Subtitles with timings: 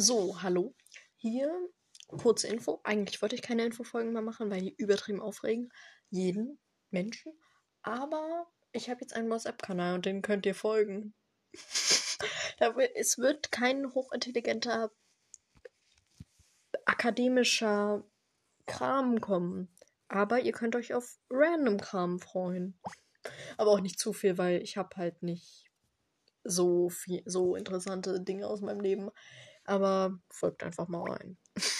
[0.00, 0.76] So, hallo.
[1.16, 1.50] Hier
[2.06, 2.80] kurze Info.
[2.84, 5.72] Eigentlich wollte ich keine Infofolgen mehr machen, weil die übertrieben aufregen.
[6.08, 6.60] Jeden
[6.90, 7.32] Menschen.
[7.82, 11.14] Aber ich habe jetzt einen WhatsApp-Kanal und den könnt ihr folgen.
[12.94, 14.92] es wird kein hochintelligenter
[16.84, 18.04] akademischer
[18.66, 19.68] Kram kommen.
[20.06, 22.78] Aber ihr könnt euch auf random Kram freuen.
[23.56, 25.72] Aber auch nicht zu viel, weil ich habe halt nicht
[26.44, 29.10] so viel, so interessante Dinge aus meinem Leben.
[29.68, 31.36] Aber folgt einfach mal rein.